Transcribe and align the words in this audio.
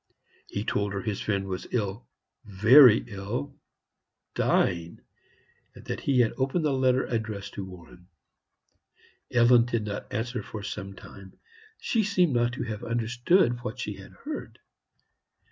He 0.47 0.63
told 0.63 0.93
her 0.93 1.01
his 1.03 1.21
friend 1.21 1.45
was 1.47 1.67
ill 1.69 2.07
very 2.43 3.03
ill 3.07 3.53
dying 4.33 5.01
and 5.75 5.85
that 5.85 5.99
he 5.99 6.21
had 6.21 6.33
opened 6.37 6.65
the 6.65 6.73
letter 6.73 7.05
addressed 7.05 7.53
to 7.53 7.63
Warren. 7.63 8.07
Ellen 9.29 9.65
did 9.65 9.85
not 9.85 10.11
answer 10.11 10.41
for 10.41 10.63
some 10.63 10.95
time; 10.95 11.37
she 11.77 12.03
seemed 12.03 12.33
not 12.33 12.53
to 12.53 12.63
have 12.63 12.83
understood 12.83 13.59
what 13.61 13.77
she 13.77 13.93
had 13.97 14.13
heard. 14.13 14.57